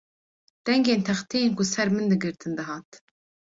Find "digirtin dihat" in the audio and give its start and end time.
2.11-2.87